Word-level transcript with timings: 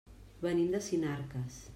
Venim 0.45 0.71
de 0.75 0.81
Sinarques. 0.87 1.61